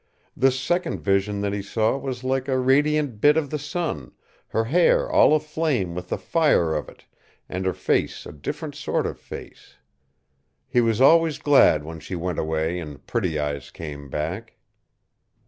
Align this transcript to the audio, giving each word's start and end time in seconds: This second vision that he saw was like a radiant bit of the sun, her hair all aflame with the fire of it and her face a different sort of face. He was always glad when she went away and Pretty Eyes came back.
This 0.35 0.59
second 0.59 1.01
vision 1.01 1.41
that 1.41 1.53
he 1.53 1.61
saw 1.61 1.95
was 1.95 2.23
like 2.23 2.47
a 2.47 2.57
radiant 2.57 3.21
bit 3.21 3.37
of 3.37 3.51
the 3.51 3.59
sun, 3.59 4.13
her 4.47 4.63
hair 4.63 5.07
all 5.07 5.35
aflame 5.35 5.93
with 5.93 6.09
the 6.09 6.17
fire 6.17 6.73
of 6.73 6.89
it 6.89 7.05
and 7.47 7.67
her 7.67 7.73
face 7.73 8.25
a 8.25 8.31
different 8.31 8.73
sort 8.73 9.05
of 9.05 9.19
face. 9.19 9.75
He 10.67 10.81
was 10.81 11.01
always 11.01 11.37
glad 11.37 11.83
when 11.83 11.99
she 11.99 12.15
went 12.15 12.39
away 12.39 12.79
and 12.79 13.05
Pretty 13.05 13.37
Eyes 13.37 13.69
came 13.69 14.09
back. 14.09 14.55